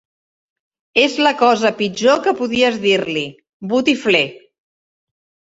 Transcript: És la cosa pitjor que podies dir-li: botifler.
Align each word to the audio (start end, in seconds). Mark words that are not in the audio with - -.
És 1.01 1.17
la 1.27 1.33
cosa 1.41 1.71
pitjor 1.81 2.23
que 2.23 2.33
podies 2.41 2.81
dir-li: 2.87 3.27
botifler. 3.75 4.25